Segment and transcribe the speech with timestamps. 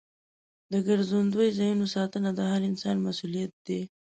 [0.71, 3.81] د ګرځندوی ځایونو ساتنه د هر انسان مسؤلیت دی.